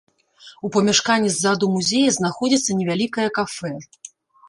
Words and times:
У 0.67 0.71
памяшканні 0.75 1.29
ззаду 1.35 1.69
музея 1.75 2.09
знаходзіцца 2.19 2.71
невялікае 2.83 3.27
кафэ. 3.41 3.79